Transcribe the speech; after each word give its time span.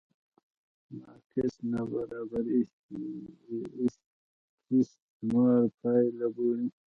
مارکس 0.99 1.53
نابرابري 1.71 2.59
استثمار 4.71 5.63
پایله 5.79 6.27
بولي. 6.35 6.67